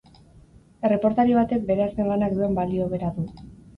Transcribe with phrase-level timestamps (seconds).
[0.89, 3.29] Erreportari batek bere azken lanak duen balio bera du.